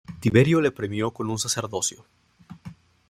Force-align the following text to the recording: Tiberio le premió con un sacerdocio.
Tiberio 0.19 0.59
le 0.61 0.71
premió 0.71 1.11
con 1.11 1.29
un 1.29 1.37
sacerdocio. 1.37 2.07